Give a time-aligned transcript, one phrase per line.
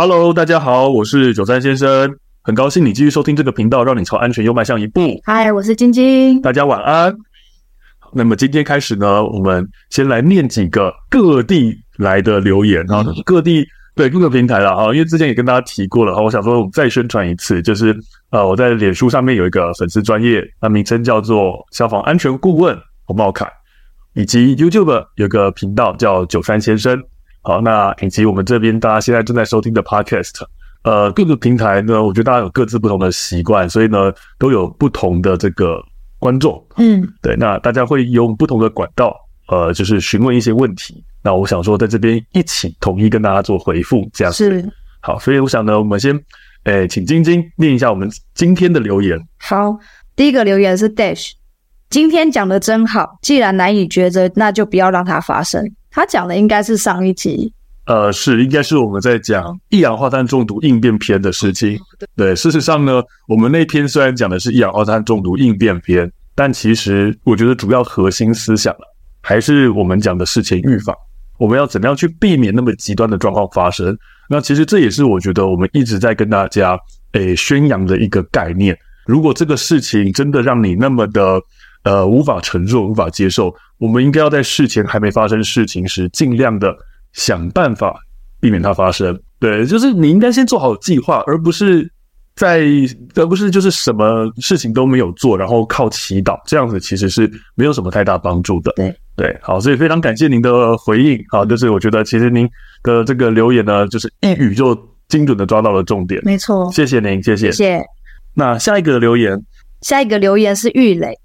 [0.00, 5.20] Hello，大家好，我是九三先生，很高兴你继续收听这个频道，让你朝安全又迈向一步。
[5.24, 7.12] 嗨，我是晶晶，大家晚安。
[8.12, 13.66] 那么今天开始呢，我们先来念几个各地来的留言啊，各地
[13.96, 17.92] 对各个平台了哈，因为之前也跟大家提过了哈，我想说我们再宣传一次，就是
[18.30, 23.50] 呃我在脸书上面有一个粉丝专业，那名称叫做消防安全顾问洪茂凯，
[24.14, 27.02] 以及 YouTube 有个频道叫九三先生。
[27.42, 30.42] 好，那以及我们这边大家现在正在收听的 Podcast，
[30.82, 35.82] 呃，各个平台呢，我觉得大家有各自不同的习惯，所以呢，都有不同的这个
[36.18, 39.16] 观众，嗯，对，那大家会用不同的管道，
[39.48, 41.02] 呃，就是询问一些问题。
[41.22, 45.18] 那我想说，在这边一起统一跟大家做回复，这样子是好。
[45.18, 46.18] 所以我想呢，我们先，
[46.64, 49.18] 诶，请晶晶念一下我们今天的留言。
[49.38, 49.76] 好，
[50.14, 51.32] 第一个留言是 Dash，
[51.90, 55.64] 今天讲的真好，既然难以抉择，那就不要让它发生。
[55.90, 57.50] 他讲的应该是上一集，
[57.86, 61.78] 呃，是应该是我们在讲一氧化碳中毒应变篇的事情。
[62.14, 68.74] 对，事实上呢，我们那篇虽然讲的是一氧化碳中毒应变篇，但其实我觉得主要核心思想
[69.22, 70.94] 还是我们讲的事前预防。
[71.38, 73.96] 我们要怎么样去避免那么极端的状况发生？
[74.28, 76.78] 那其实这也是我觉得我们一直在跟大家
[77.12, 78.76] 诶宣扬的一个概念。
[79.06, 81.40] 如果这个事情真的让你那么的
[81.84, 83.54] 呃无法承受、无法接受。
[83.78, 86.76] 我们应该要在事前还没发生事情时，尽量的
[87.12, 87.98] 想办法
[88.40, 89.18] 避免它发生。
[89.38, 91.88] 对，就是你应该先做好计划，而不是
[92.34, 92.62] 在，
[93.14, 98.72] 而不是就是什么事情都没有做，然后靠祈祷，这样子其实是没有什么太大帮助的。
[98.74, 101.16] 对对，好，所以非常感谢您的回应。
[101.30, 102.48] 啊，就是我觉得其实您
[102.82, 104.76] 的这个留言呢，就是一语就
[105.08, 106.20] 精准的抓到了重点。
[106.24, 107.52] 没错，谢谢您，谢谢。
[107.52, 107.84] 谢谢。
[108.34, 109.40] 那下一个留言，
[109.82, 111.16] 下一个留言是玉磊。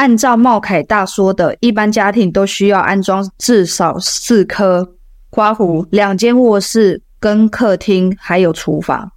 [0.00, 4.94] 按照茂凯大说的，一般家庭都需要安装至少四颗
[5.28, 9.12] 刮胡，两间卧室跟客厅还有厨房。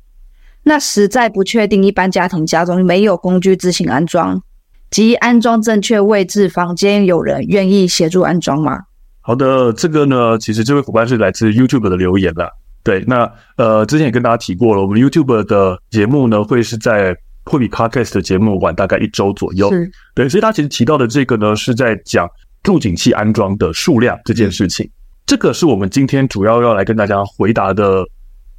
[0.63, 4.43] 那实在不确定，一般家庭家中没有工具自行安装
[4.91, 8.81] 及安装正确位置，房间有人愿意协助安装吗？
[9.21, 12.51] 好的，这个呢，其实这位伙伴是来自 YouTube 的留言了。
[12.83, 17.15] 对，那呃，之前也跟大家提过了，我们 YouTube 的节目呢，会是在。
[17.45, 22.29] 会比 Podcast 的节目晚大概一周左右，是对，所以他其实提到的这个呢，是在讲
[22.63, 24.89] 住警器安装的数量这件事情。
[25.25, 28.05] 这个是我们今天主要要来跟大家回答的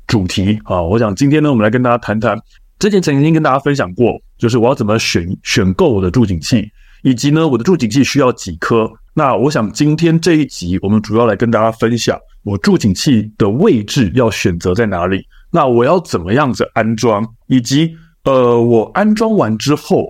[0.07, 0.83] 主题啊。
[0.83, 2.39] 我想今天呢，我们来跟大家谈谈，
[2.79, 6.71] 之前曾经跟大家分享过，就是我要怎么选选购我的助警器，
[7.03, 8.91] 以及呢，我的助警器需要几颗。
[9.15, 17.97] 那我想今天这一集，我们主要来跟大家分享，我助警器的位置要选择在哪里，那我要怎么样子安装，以及。
[18.25, 20.09] 呃，我安装完之后，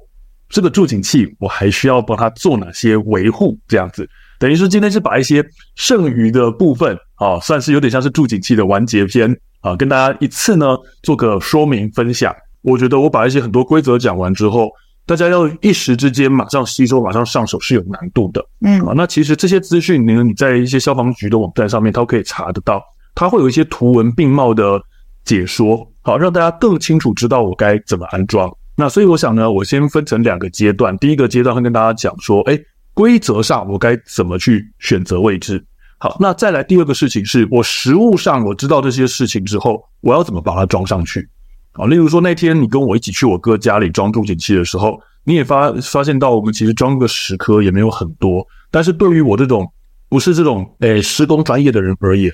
[0.49, 3.59] 这个助警器我还需要帮它做哪些维护？
[3.67, 4.09] 这样子，
[4.39, 5.45] 等于说今天是把一些
[5.75, 12.35] 剩余的部分啊，算是有点像是助警器的完结篇啊，跟大家一次呢做个说明分享。
[12.63, 14.71] 我觉得我把一些很多规则讲完之后，
[15.07, 18.41] 大家要一时之间马上吸收、马上上手是有难度的。
[18.61, 22.81] 嗯，啊，那其实这些资讯呢，你在一些消防局的网站上面，它都可以查得到，
[23.15, 24.81] 它会有一些图文并茂的
[25.25, 25.91] 解说。
[26.05, 28.55] 好，让大家更清楚知道我该怎么安装。
[28.77, 30.95] 那所以我想呢，我先分成两个阶段。
[30.99, 35.65] 第一个阶段会跟大家讲说，诶，规则上我该怎么去选择位置。
[35.97, 41.27] 好，那再来第二个事情是我实物上我知道这些事情之后，我要怎么把它装上去。
[41.73, 49.67] 好，例如说那天你跟我一起去我哥家里装助警器的时候，你也发发现到我们其实装个十颗也没有很多，但是对于我这种
[50.11, 52.31] 不是这种诶施工专业的人而言。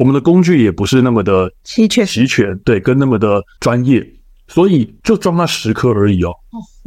[0.00, 4.02] 我们的工具也不是那么的齐全，齐全对，跟那么的专业，
[4.48, 6.32] 所以就装那十颗而已哦，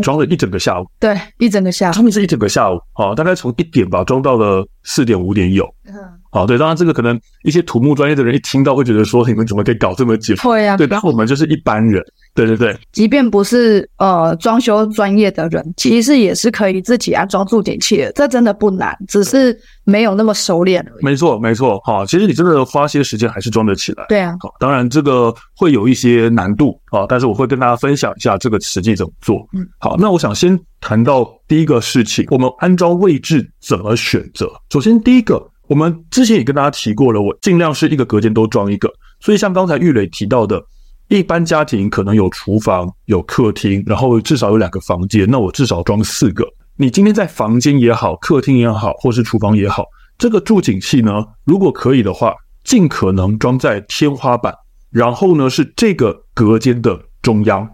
[0.02, 5.94] 装了一整个下午，对，一整个下午，他们是一整个下午，啊，大概从一点吧装到了四点五点有，嗯，
[6.34, 10.36] 好，对，当然这个可能一些土木专业的人一听到会觉得说，你们怎么可以搞这么久？
[10.38, 12.04] 会啊，对，但我们就是一般人。
[12.34, 18.12] 对对对，即便不是呃装修专业的人，其实也是可以自己安装住警器的。
[18.14, 21.06] 这真的不难，只是没有那么熟练而已。
[21.06, 24.04] 没错没错，好，其实你真的花些时间还是装得起来。
[24.10, 29.48] 对啊，好，当然这个会有一些难度啊，但是我会跟大家分享一下这个实际怎么做。
[29.54, 34.52] 嗯，好，那我想先谈到第一个事情，我们安装位置怎么选择？
[34.72, 38.92] 首先第一个，我们之前也跟大家提过了，我尽量是一个隔间都装一个。
[39.20, 40.64] 所以像刚才玉磊提到的。
[41.10, 46.48] 一般家庭可能有厨房、有客厅，然后至少有两个房间，那我至少装四个。
[46.78, 49.84] 你今天在房间也好，客厅也好，或是厨房也好，
[50.18, 52.34] 这个助景器呢，如果可以的话，
[52.64, 54.56] 尽可能装在天花板，
[54.90, 57.70] 然后呢是这个隔间的中央。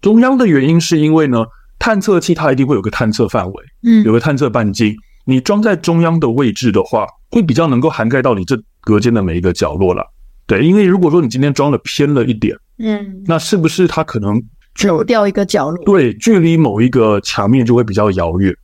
[0.00, 1.44] 中央的原因是因为呢，
[1.78, 4.96] 探测器它一定会有个探测范围，嗯，有个探测半径。
[5.24, 10.04] 你装在中央的位置的话，会比较能够涵盖到你这隔间的每一个角落了。
[10.46, 14.42] 对，因为如果说你今天装的偏了一点，嗯，那是不是它可能
[14.74, 15.84] 走掉一个角落？
[15.84, 18.54] 对，距离某一个墙面就会比较遥远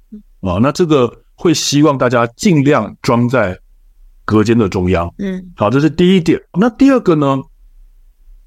[0.41, 0.59] 啊。
[0.61, 3.59] 那这个会希望大家尽量装在
[4.27, 5.11] 隔间的中央。
[5.19, 6.39] 嗯，好，这是第一点。
[6.59, 7.39] 那第二个呢，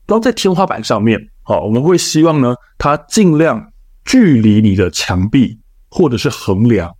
[0.06, 3.72] 装在天花板上面，好，我们会希望呢，它尽量
[4.06, 5.58] 距离你的墙壁
[5.90, 6.94] 或者是横梁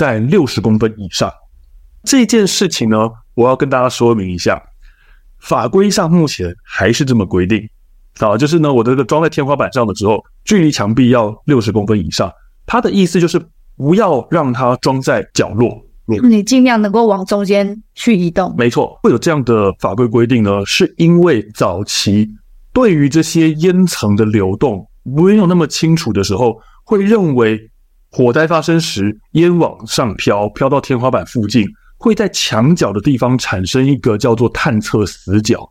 [0.00, 1.30] 在六十公分以上。
[2.04, 2.96] 这件事情呢，
[3.34, 4.58] 我要跟大家说明一下，
[5.40, 7.68] 法规上目前还是这么规定
[8.18, 12.32] 啊，就是呢，我这个装在天花板上的时候，距离墙壁要六十公分以上。
[12.64, 13.38] 它的意思就是
[13.76, 18.54] 不要让它装在角落，你尽量能够往中间去移动。
[18.56, 22.26] 没错，会有这样的法规规定呢，是因为早期
[22.72, 27.69] 对于这些烟层的流动没有那么清楚的时候，会认为
[28.10, 31.66] 火灾发生时烟往上飘，飘到天花板附近。
[32.02, 35.70] 会在墙角的地方产生一个叫做探测死角。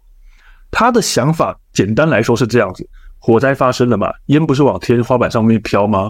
[0.70, 2.88] 他的想法简单来说是这样子：
[3.18, 6.08] 火灾发生了嘛，烟不是往天花板上面飘吗？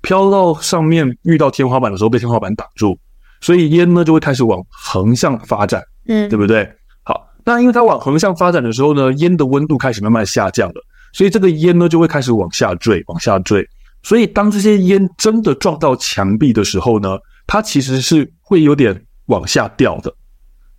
[0.00, 2.98] 飘到上面遇到天花板的时候被天花板挡住，
[3.42, 6.66] 所以烟呢就会开始往横向发展，嗯，对不对？
[7.02, 10.82] 好，那因为它往横向发展的时候呢，烟的温度开始慢慢下降了，
[11.12, 13.68] 所以这个烟呢就会开始往下坠，往下坠。
[14.02, 19.04] 所以当这些烟真的撞到墙壁的时候呢，它其实是会有点。
[19.28, 20.10] 往下掉的，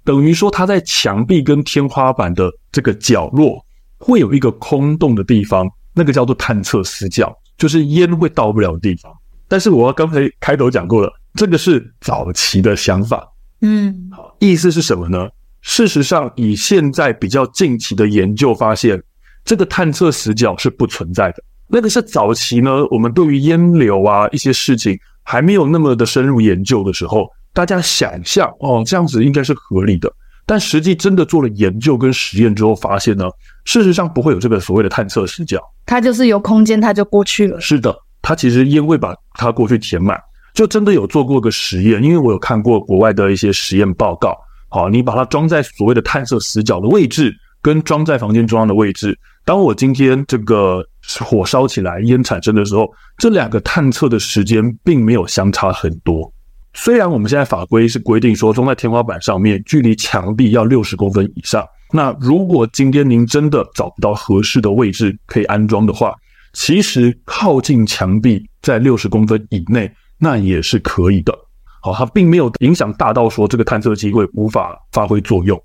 [0.03, 3.63] 等于说它在墙壁跟天花板的这个角落
[3.99, 9.13] 会有一个空洞的地方，那个叫做探测死角，就是烟会到不了的地方。
[9.47, 13.31] 但是我刚才开头讲过了，这个是早期的想法。
[13.61, 15.29] 嗯，好，意思是什么呢？
[15.61, 18.99] 事实上，以现在比较近期的研究发现，
[19.45, 21.43] 这个探测死角是不存在的。
[21.69, 27.29] 那个是早期呢，我们对于烟流啊一些事情还没有那么的深入研究的时候。
[27.51, 30.09] 大家想象哦，这样子应该是合理的，
[30.45, 33.25] 但实际真的做了研究跟实验之后，发现呢，
[33.65, 37.59] 事实上不会有这个所谓的探测死角，它就是有空间，它就过去了。
[37.59, 40.17] 是的，它其实烟会把它过去填满，
[40.53, 44.37] 就真的有做过个实验，因为我有看过国外的一些实验报告。
[44.69, 50.85] 好，你把它装在所谓的探测死角的位置，跟装在房间中央的位置，当我今天这个
[51.23, 56.31] 火烧起来，烟产生的时候，这两个探测的时间并没有相差很多。
[56.73, 61.65] 虽然我们现在法规是规定说装在天花板上面，距离墙壁要六十公分以上。
[61.91, 66.13] 那如果今天您真的找不到合适的位置可以安装的话，
[66.53, 71.33] 其实靠近墙壁在六十公分以内，那也是可以的。
[71.81, 75.59] 好，它并没有影响大到说这个探测机会无法发挥作用。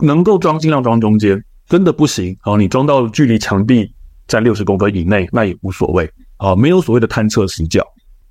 [0.00, 2.36] 能够装尽量装中间，真的不行。
[2.40, 3.92] 好，你装到距离墙壁
[4.28, 6.08] 在六十公分以内，那也无所谓。
[6.36, 7.84] 啊，没有所谓的探测死角。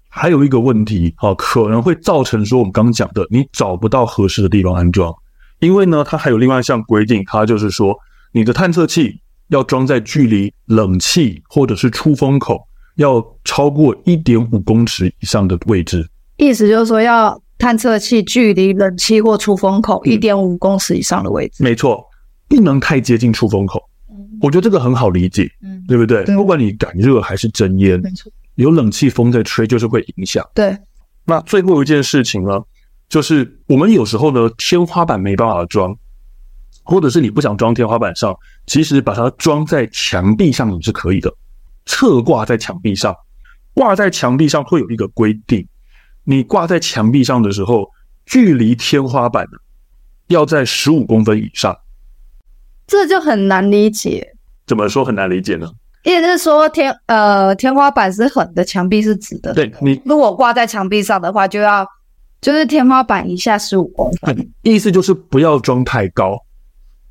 [0.07, 5.13] 还有一个问题，啊，可能会造成说我们刚刚讲的，你找不到合适的地方安装，
[5.59, 7.93] 因为呢，它还有另外一项规定，它就是说，
[8.31, 12.65] 你的探测器要装在距离冷气或者是出风口
[12.95, 16.09] 要超过一点五公尺以上的位置。
[16.37, 21.63] 意思就是说，要探测器距离冷气或出风口一点五公尺以上的位置。
[21.63, 22.03] 嗯，没错，
[22.47, 23.81] 不能太接近出风口。
[24.41, 26.23] 我觉得这个很好理解，嗯，对不对？
[26.35, 28.31] 不管你感热还是真烟，没错。
[28.55, 30.43] 有冷气风在吹，就是会影响。
[30.55, 30.75] 对，
[31.25, 32.59] 那最后一件事情呢，
[33.07, 35.95] 就是我们有时候呢，天花板没办法装，
[36.83, 38.35] 或者是你不想装天花板上，
[38.65, 41.31] 其实把它装在墙壁上也是可以的，
[41.85, 43.15] 侧挂在墙壁上，
[43.73, 45.67] 挂在墙壁上会有一个规定，
[46.23, 47.91] 你挂在墙壁上的时候，
[48.25, 49.47] 距离天花板
[50.29, 51.77] 要在十五公分以上。
[52.87, 54.27] 这就很难理解。
[54.65, 55.69] 怎么说很难理解呢？
[56.03, 59.53] 意思是说天呃天花板是横的，墙壁是直的。
[59.53, 61.85] 对，你如果挂在墙壁上的话，就要
[62.39, 64.49] 就是天花板以下十五公分。
[64.61, 66.37] 意思就是不要装太高，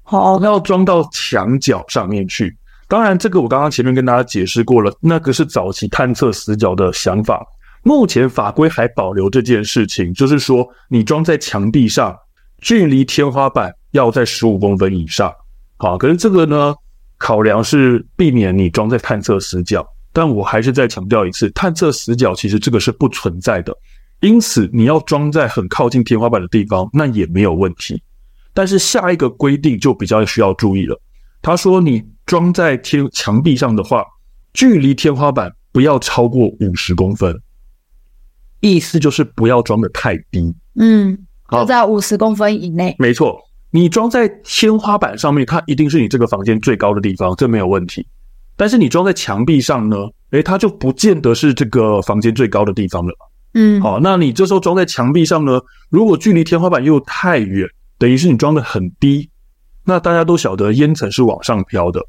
[0.03, 2.57] 好，要装到墙角上面去。
[2.89, 7.45] 当然，这个我刚刚前面跟大家解释过了，那个是早期探测死角的想法。
[7.83, 12.17] 目前法规还保留这件事情，就是说你装在墙壁上，
[12.63, 15.31] 距离天花板要在十五公分以上。
[15.77, 16.75] 好，可是这个呢？
[17.19, 23.75] 考量是避免你装在探测死角，但我还是再强调一次，探测死角其实这个是不存在的，
[24.21, 28.03] 因此你要装在很靠近天花板的地方，那也没有问题。
[28.53, 31.01] 但是下一个规定就比较需要注意了，
[31.41, 34.05] 他说你装在天墙壁上的话，
[34.53, 37.41] 距离天花板不要超过五十公分，
[38.61, 41.17] 意思就是不要装的太低，嗯，
[41.51, 43.41] 就在五十公分以内，没错。
[43.77, 48.07] 你装在天花板上面，它一定是你这个房间最高的地方，这没有问题。
[48.57, 49.99] 但是你装在墙壁上呢？
[50.31, 53.13] 诶，它就不见得是这个房间最高的地方了。
[53.53, 55.61] 嗯，好，那你这时候装在墙壁上呢？
[55.91, 57.69] 如果距离天花板又太远，
[57.99, 59.29] 等于是你装的很低，
[59.85, 62.01] 那大家都晓得烟层是往上飘的，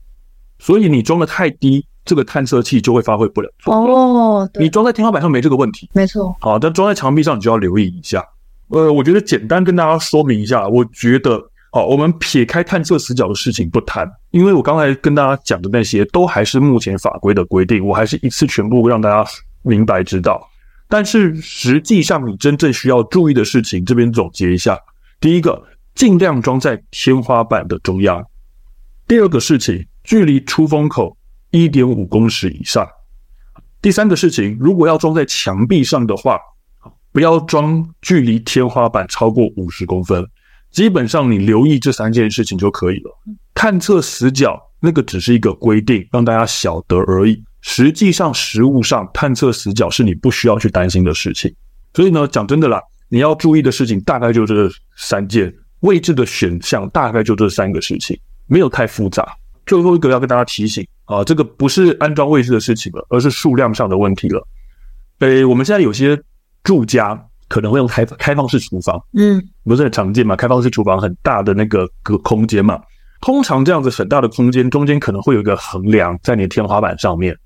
[0.59, 3.83] 所以你装的太低，这个探测器就会发挥不了作用。
[3.93, 6.33] 哦，对，你装在天花板上没这个问题，没错。
[6.39, 8.23] 好，但装在墙壁上你就要留意一下。
[8.69, 19.29] 呃，我觉得简单跟大家说明一下，我觉得，好，我们撇开探测死角的事情不谈，因为我刚才跟大家讲的那些都还是目前法规的规定，我还是一次全部让大家
[19.63, 20.49] 明白知道。
[20.87, 24.79] 但是实际上你真正需要注意的事情，这边总结一下：
[25.19, 25.61] 第一个，
[25.93, 28.21] 尽量装在天花板的中央；
[29.07, 31.17] 第二个事情，距离出风口
[31.51, 32.85] 一点五公尺以上；
[33.81, 36.39] 第三个事情，如果要装在墙壁上的话。
[37.13, 40.23] 不要装距离天花板超过五十公分，
[40.77, 43.11] 基本上你留意这三件事情就可以了。
[43.55, 47.43] 探测死角那个只是一个规定，让大家晓得而已。
[47.61, 51.51] 实际上，实物上探测死角是你不需要去担心的事情。
[51.95, 52.79] 所以呢，讲真的啦，
[53.09, 58.15] 你要注意的事情大概就这三件，位置的选项大概就这三个事情，
[58.45, 59.27] 没有太复杂。
[59.65, 64.47] 最后一个要跟大家提醒啊，这个不是安装位置的事情了，而是数量上的问题了。
[65.21, 66.21] 诶，我们现在有些。
[66.63, 70.35] 住家可能会用开开放式厨房，嗯，不是很常见嘛？
[70.35, 72.79] 开放式厨房很大的那个个空间嘛，
[73.21, 77.37] 通常这样子很大的空间中间可能会有一个横梁在你的天花板上面。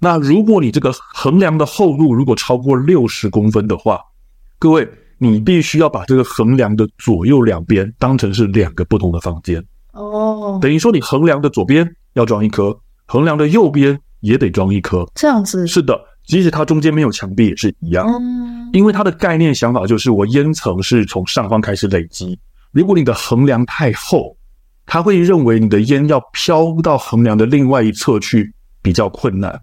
[0.00, 4.00] 那如果你这个横梁的厚度如果超过六十公分的话，
[4.58, 4.88] 各位
[5.18, 9.64] 你必须要把这个横梁的左右两边当成是两个不同的房间。
[9.92, 12.76] 哦，等于说你横梁的左边要装一颗，
[13.06, 15.66] 横梁的右边也得装一颗，这样子。
[15.66, 15.98] 是的。
[16.24, 18.06] 即使它中间没有墙壁也是一样，
[18.72, 22.38] 因为它的概念想法就是我烟层是从上方开始累积。
[22.72, 24.36] 如果你的横梁太厚，
[24.86, 29.60] 它会认为你的烟要飘到横梁的另外一侧去比较困难。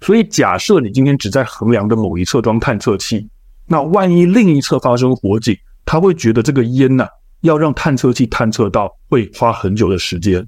[0.00, 3.28] 所以假设你今天只在横梁的某一侧装探测器，
[3.66, 5.54] 那万一另一侧发生火警，
[5.84, 7.06] 他会觉得这个烟呐
[7.42, 10.46] 要让探测器探测到会花很久的时间。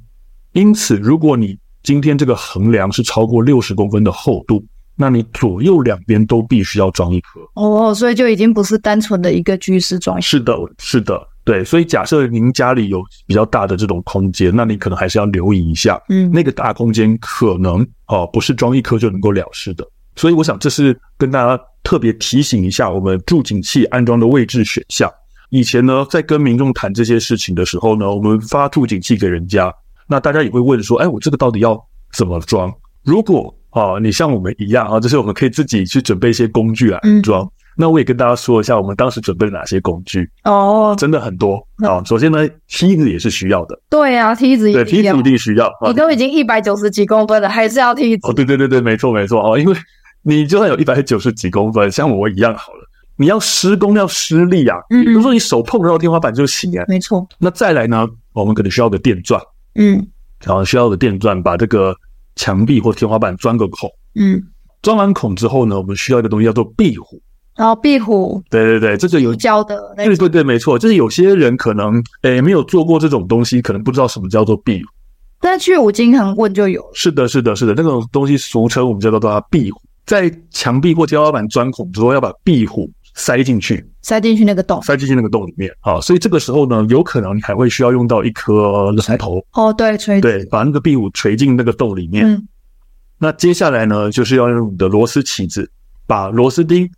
[0.53, 4.65] 因此，如果你今天这个横梁是超过六十公分的厚度，
[5.03, 10.23] 那你左右两边都必须要装一颗哦，所以就已经不是单纯的一个居室装。
[10.23, 11.65] 是的，是的，对。
[11.65, 19.85] 所以假设您家里有比较大的这种空间，那你可能还是要留意一下，嗯，那个大空间可能哦不是装一颗就能够了事的。
[20.15, 25.11] 所以我想这是跟大家特别提醒一下，我们助警器安装的位置选项。
[25.51, 29.75] 以前呢，在跟民众谈这些事情的时候呢，我们发助警器给人家，
[30.07, 31.77] 那大家也会问说，哎，我这个到底要
[32.13, 32.73] 怎么装？
[33.03, 37.43] 如果哦，你像我们一样啊，就是我们可以自己去准备一些工具来安装。
[37.43, 42.03] 嗯、那我也跟大家说一下，我们当时准备了哪些工具哦，真的很多啊、哦。
[42.05, 43.79] 首先呢，梯子也是需要的。
[43.89, 45.73] 对啊，梯子也对，梯子一定需要。
[45.87, 48.29] 你都已经一百九十几公分了，还是要梯子？
[48.29, 49.75] 哦，对对对对，没错没错哦，因为
[50.23, 52.87] 你就算有一百九十几公分，像我一样好了，
[53.17, 54.77] 你要施工要施力啊。
[54.91, 56.85] 嗯，比如说你手碰得到天花板就行啊。
[56.89, 57.27] 没错。
[57.39, 59.41] 那再来呢，我们可能需要个电钻。
[59.77, 60.07] 嗯，
[60.45, 61.97] 然后需要个电钻把这个。
[62.43, 64.43] 墙壁或天花板钻个孔，嗯，
[64.83, 67.23] 钻完孔之后呢，我们需要一个东西叫做壁虎。
[67.55, 74.91] 然后壁虎，对对对，这就有胶的，对对对，没错，就是有些人可能诶没有做过这种东西，可能不知道什么叫做壁虎。
[75.41, 76.85] 但去五金行问就有。
[76.95, 82.91] 是的，是的，是的，那种东西俗称我们叫做它壁虎，在墙壁或天花板钻孔之后，要把壁虎。
[83.15, 92.27] 塞进去，塞进去那个洞，塞进去那个洞里面啊，所以这个时候呢，有可能你还会需要用到一颗榔头哦，对，锤，对，把那个壁虎锤进那个洞里面。
[92.27, 92.49] 嗯，
[93.19, 95.71] 那接下来呢，就是要用你的螺丝起子
[96.07, 96.91] 把螺丝钉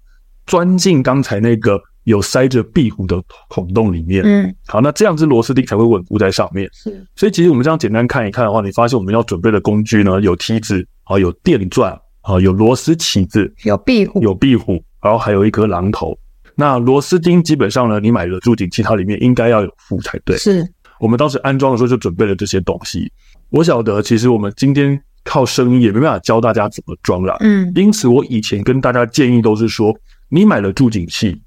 [0.46, 4.22] 钻进刚才那个有塞着壁虎的孔洞里面。
[4.24, 6.68] 嗯，好，那这样子螺丝钉才会稳固在上面。
[6.72, 11.92] 是，所以其实我们这样简单看一看的话，你发现我们要准备的工具呢，有梯子啊，有电钻
[12.22, 14.82] 啊，有螺丝起子，有壁虎，有壁虎。
[15.04, 16.18] 然后还有一颗榔头，
[16.54, 20.34] 那螺丝钉基本上呢，你买了助警器它里面应该要有附才对。
[20.38, 20.66] 是
[20.98, 23.12] 我们当时安装的时候就准备了这些东西。
[23.50, 27.36] 我晓得，其实我们今天靠声音也没办法教大家怎么装啦。
[27.40, 29.94] 嗯，因此我以前跟大家建议都是说，
[30.30, 31.38] 你买了助警器，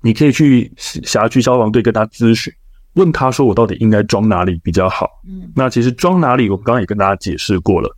[0.00, 2.52] 你可以去辖区消防队跟他咨询，
[2.94, 5.08] 问他说我到底应该装哪里比较好。
[5.26, 7.90] 嗯，那其实装哪里，我刚刚也跟大家解释过了。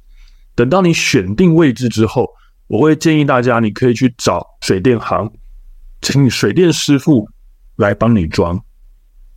[0.54, 2.26] 等到你选定位置之后。
[2.68, 5.30] 我会建议大家，你可以去找水电行，
[6.00, 7.26] 请水电师傅
[7.76, 8.58] 来帮你装。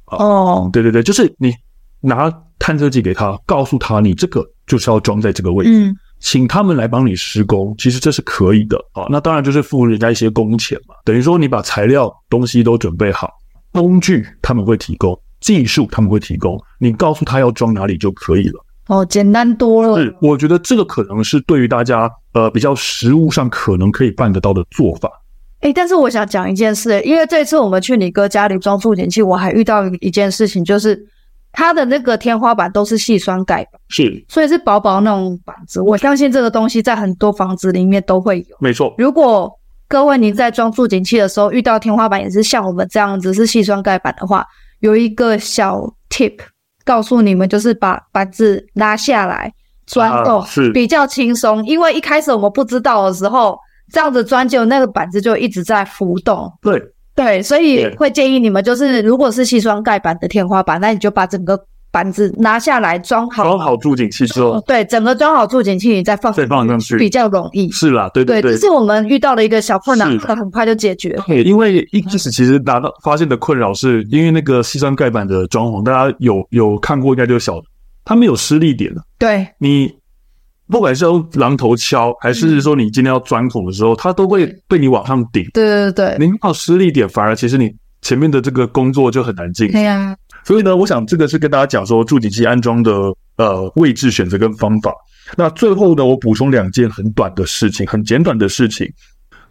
[0.05, 1.53] 哦，对对对，就是你
[2.01, 7.73] 拿探测器给他，告诉他你这个就是要装在这个位置，嗯，请他们来帮你施工。
[7.77, 9.07] 其实这是可以的啊。
[9.09, 10.95] 那当然就是付人家一些工钱嘛。
[11.05, 13.29] 等于说你把材料东西都准备好，
[13.71, 18.65] 工具他们会提供，技术他们会提供，你告诉他要装哪里就可以了。
[18.87, 20.03] 哦，简单多了。
[20.03, 25.09] 是，我觉得这个可能是对于大家呃比较实物上可能可以办得到的做法。
[25.61, 30.99] 哎、欸，但是我想讲一件事，因为这次我们去你哥家里装助听器，我还遇到一件事情，就是
[31.51, 35.79] 它的那个天花板都是细酸盖板，是，所以是薄薄那种板子。
[35.79, 38.57] 我相信这个东西在很多房子里面都会有。
[38.59, 38.95] 没错。
[38.97, 39.51] 如果
[39.87, 44.43] 各位您在装助听器的时候遇到天花板也是像我们这样子是细酸盖板的话，
[44.79, 46.39] 有一个小 tip
[46.83, 49.53] 告诉你们，就是把板子拉下来
[49.91, 51.65] 钻洞，是比较轻松。
[51.65, 53.57] 因为一开始我们不知道的时候，
[53.91, 56.51] 这样子钻就那个板子就一直在浮动。
[56.61, 56.81] 对。
[57.13, 61.59] 对，所以会建议你们，就是如果是矽酸钙板的天花板，那你就把整个
[61.91, 67.69] 板子拿下来装好，装好助警器之后，对，整个装好助警器，你再放再放上去，比较容易。
[67.69, 71.23] 是啦，对对对，这是我们遇到的一个小困难，可很快就解决了。
[71.27, 77.65] 对，因为一开始其实拿到发现的困扰是因为那个西双盖板的装潢，大家有有看过应该就晓得，
[78.03, 79.03] 它没有施力点的。
[79.17, 79.93] 对，你。
[80.67, 85.43] 不管是用榔头敲，还是说你今天要钻孔的时候，它都会被你往上顶。
[85.53, 87.69] 对对对，你靠施力点，反而其实你
[88.01, 89.69] 前面的这个工作就很难进。
[89.69, 90.15] 对呀。
[90.45, 94.93] 所以呢，我想这个是跟大家讲说助警器安装的呃位置选择跟方法。
[95.35, 98.89] 那最后呢，我补充两件很短的事情，很简短的事情。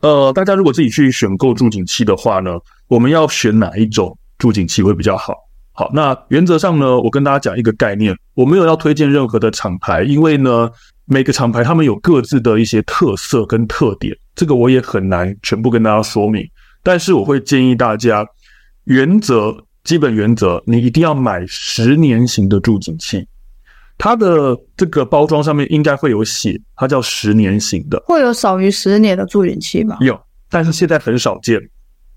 [0.00, 2.52] 呃，大家如果自己去选购助警器的话呢，
[2.88, 5.34] 我们要选哪一种助警器会比较好？
[5.80, 10.70] 好，那原则上呢，我跟大家讲一个概念，我没有要推荐任何的厂牌，因为呢。
[11.12, 16.48] 每个厂牌他们有各自的一些特色跟特点，这个我也很难全部跟大家说明。
[16.84, 18.24] 但是我会建议大家，
[18.84, 23.26] 原则基本原则，你一定要买十年型的助警器。
[23.98, 28.00] 它的这个包装上面应该会有写，它叫十年型的。
[28.06, 29.96] 会有少于十年的助警器吗？
[30.02, 30.16] 有，
[30.48, 31.60] 但是现在很少见。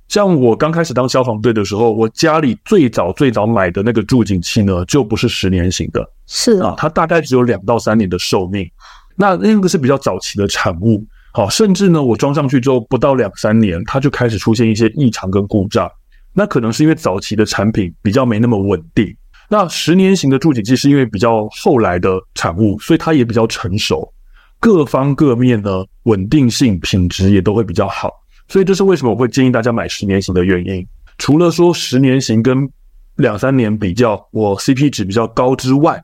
[0.10, 8.70] 像我刚开始当消防队的时候，我家里最早最早买的那个助警器呢，就不是十年型的，是啊，它大概只有两到三年的寿命。
[9.16, 15.90] 那那个是比较早期的产物，好，甚至呢，我装上去之后不到两三年，它就开始出现一些异常跟故障。
[16.34, 19.16] 那可能是因为早期的产品比较没那么稳定。
[19.50, 24.12] 那十年型的助警器是因为比较后来的产物，所以它也比较成熟，
[24.60, 28.10] 各方各面呢，稳定性、品质也都会比较好。
[28.54, 30.86] 所以这是为什么我会建议大家买十年型的原因。
[31.18, 32.70] 除了说十年型跟
[33.16, 36.00] 两三年比较，我 CP 值比较高之外，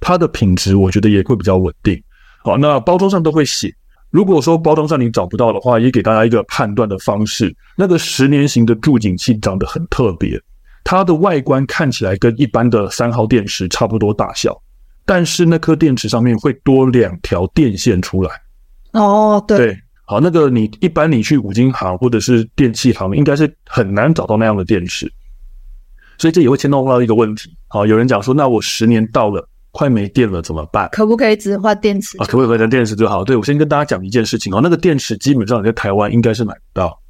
[0.00, 2.02] 它的品质我觉得也会比较稳定。
[2.42, 3.70] 好，那包装上都会写。
[4.08, 7.54] 如果说包装上你找不到的话，也给大家一个判断的方式。
[7.76, 10.40] 那个十年型的助警器长得很特别，
[10.84, 14.58] 它的外观看起来跟一般的三号电池差不多大小，
[15.04, 18.30] 但是那颗电池上面会多两条电线出来。
[18.92, 19.58] 哦，对。
[19.58, 25.10] 对，好，那个你一般你去五金行或者是电器行，应该是很难找到那样的电池。
[26.18, 27.54] 所以这也会牵动到一个问题。
[27.68, 29.48] 好，有人讲说，那我十年到了。
[29.74, 30.86] 快没电了怎么办？
[30.92, 32.18] 可不可以只换电池？
[32.18, 33.24] 啊，可不可以换电池就好？
[33.24, 37.00] 对，我先跟大家讲一件事情哦，那个电池基本上你在台湾应该是买不到。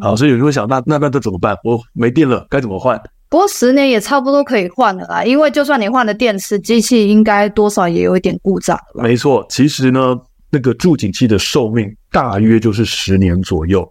[0.00, 1.54] 好，所以有人会想，那那那这怎么办？
[1.64, 2.98] 我没电了该怎么换？
[3.28, 8.74] 不过十年也差不多可以换了啦，因为就算你换了电池，机器应该多少也有一点故障。
[8.94, 13.90] 没错，其实呢，那个助警器的寿命大约就是十年左右，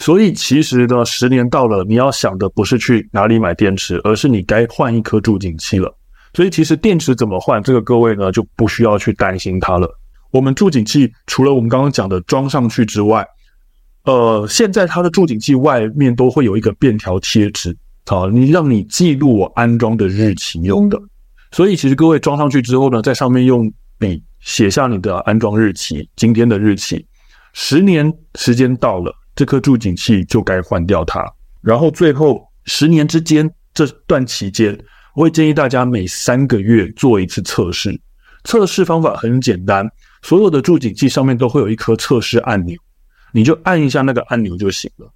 [0.00, 5.96] 所以其实呢，十年到了，你要想的不是去哪里买电池，而是你该换一颗助警器了。
[6.34, 9.88] 所以其实电池怎么换，这个各位呢就不需要去担心它了。
[10.32, 13.26] 我们助警器除了我们刚刚讲的装上去之外，
[14.04, 21.00] 呃，现在它的助警器外面都会有一个便条贴纸，好，你让你记录我安装的日期用的。
[21.52, 27.04] 所以其实各位装上去之后呢，在上面用笔写下你的安装日期，今天的日期，
[27.52, 31.24] 十年时间到了，这颗助警器就该换掉它。
[31.60, 34.78] 然后最后十年之间这段期间。
[35.16, 38.00] 我会建议大家每三个月做一次测试。
[38.44, 39.84] 测试方法很简单，
[40.22, 42.78] 所有的助警器上面都会有一颗测试按钮，
[43.32, 45.12] 你就按一下那个按钮就行了。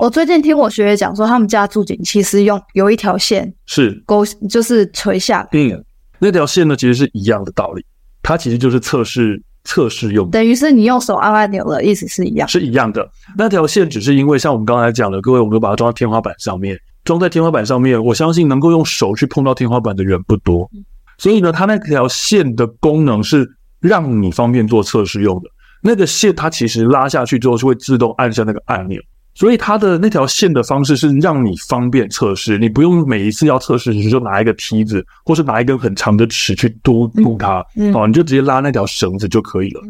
[0.00, 5.48] 我最近听我学姐讲说，他们家助警器是用有一条线是勾，就是垂下。
[5.52, 5.82] 嗯，
[6.18, 7.86] 那条线呢，其实是一样的道理，
[8.22, 13.08] 它其实就是测试测试用，等于是你用手按按钮了意思是一样，是一样的。
[13.36, 16.78] 那条线只是因为像我们刚才讲的，各位，我们都把它装到天花板上面。
[17.02, 20.70] 装在天花板上面，我相信能够用手去碰到天花板的人不多，
[21.16, 23.48] 所以呢，它那条线的功能是
[23.80, 25.48] 让你方便做测试用的。
[25.82, 29.00] 那个线它其实拉下去之后是会自动按下那个按钮，
[29.34, 37.64] 所以它的那条线的方式是让你方便测试，你不用每一次要测试你就拿一个梯子或是拿一根很长的尺去嘟嘟它，
[37.94, 39.80] 哦，你就直接拉那条绳子就可以了，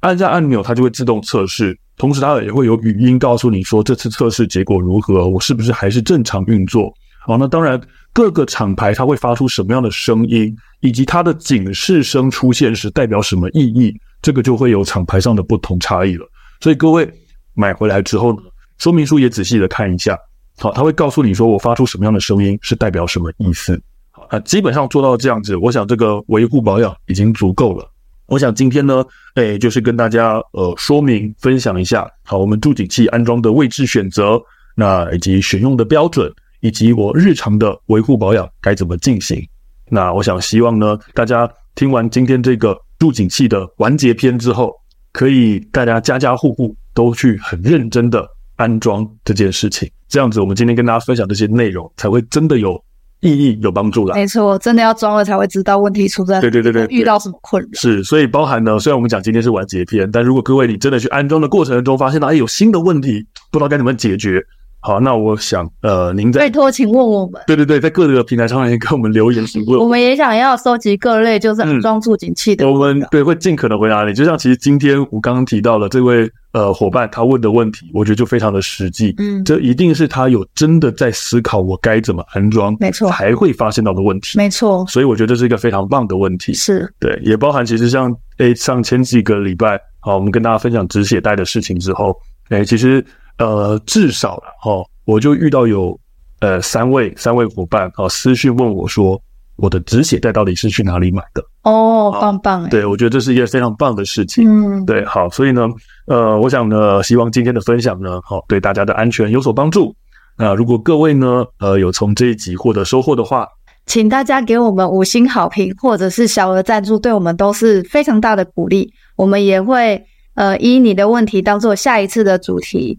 [0.00, 1.78] 按下按钮它就会自动测试。
[1.96, 6.92] 同时，它也会有语音告诉你说这次测试结果如何，我是不是还是正常运作？
[7.26, 7.78] 好，那当然
[8.12, 16.26] 各个厂牌它会发出什么样的声音，以及它的警示声出现时代表什么意义，这个就会有厂牌上的不同差异了。
[16.60, 17.06] 所以各位
[17.52, 18.38] 买回来之后呢，
[18.80, 20.18] 说明书也仔细的看一下。
[20.58, 23.78] 好，它会告诉你说我发出什么样的声音是代表什么意思。
[24.10, 27.86] 好，那，基本上做到这样子，我想这个维护保养已经足够了。
[28.24, 34.40] 我想今天呢，哎，就是跟大家呃说明分享一下，好，我们助警器安装的位置选择，
[34.74, 39.46] 那以及选用的标准，以及我日常的维护保养该怎么进行。
[39.90, 44.72] 那我想希望呢，大家听完今天这个助警器的完结篇之后，
[45.12, 48.26] 可以大家家家户户都去很认真的
[48.60, 52.82] 安装这件事情，这样子我们今天跟大家分享这些内容才会真的有。
[53.22, 56.40] 意义有帮助的，没错，真的要装了才会知道问题出在。
[56.40, 64.42] 对对对对，遇到什么困扰是，所以包含呢，虽然我们讲今天是完结篇，但如果各位你真的去安装的过程中发现到，哎，有新的问题，不知道该怎么解决。
[64.82, 67.40] 好，那我想，呃，您在拜托，请问我们。
[67.46, 69.78] 对对对，在各个平台上面 给我们留言询问。
[69.78, 72.72] 我们也想要收集各类就是安装助警器的、嗯。
[72.72, 74.14] 我们对会尽可能回答你。
[74.14, 79.14] 就像其实今天我刚刚提到了这位呃伙伴他问的问题，我觉得就非常的实际。
[79.18, 84.38] 嗯，这一定是他有真的在思考我该怎么安装，没错，才会发现到的问题。
[84.38, 86.54] 没错，所以我觉得这是一个非常棒的问题。
[86.54, 92.16] 是对，也包含其实像诶上前几个礼拜，好，我们跟大家分享止血带的事情之后，
[92.48, 93.04] 诶其实
[93.40, 94.84] 呃至少了哈。
[95.04, 95.98] 我就遇到有
[96.38, 99.20] 呃三位三位伙伴啊私讯问我说，
[99.56, 101.42] 我的止血带到底是去哪里买的？
[101.62, 102.68] 哦，棒棒哎！
[102.68, 104.48] 对，我觉得这是一件非常棒的事情。
[104.48, 105.68] 嗯，对，好，所以呢，
[106.06, 109.94] 呃，我想呢，希望今天的分享呢，好，对大家的安全有所帮助。
[110.38, 113.46] 那如果各位呢，呃，有从这一集获得收获的话，
[113.84, 118.90] 请大家给我们五星好评，或者是小额赞助，对我们都是非常大的鼓励。
[119.16, 120.02] 我们也会
[120.34, 122.98] 呃以你的问题当做下一次的主题。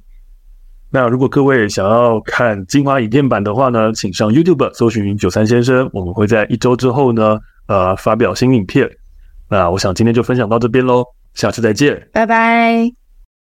[0.93, 8.89] 那如果各位想要看精华影片版的话呢，请上 YouTube 搜寻九三先生，我们会在一周之后呢，呃，发表新影片。
[9.49, 13.00] 那我想今天就分享到这边喽，下次再见，拜拜。